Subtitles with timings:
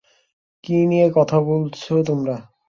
[0.63, 2.35] কী নিয়ে কথা বলছো তোমরা?